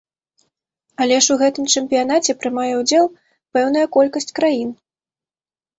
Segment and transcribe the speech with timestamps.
[1.03, 3.05] Але ж у гэтым чэмпіянаце прымае ўдзел
[3.57, 4.69] пэўная колькасць краін.